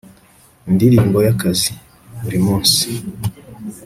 [0.69, 1.73] indirimbo y'akazi,
[2.21, 2.85] buri munsi